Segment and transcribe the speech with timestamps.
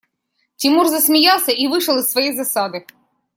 [0.57, 2.87] Тимур засмеялся и вышел из своей засады.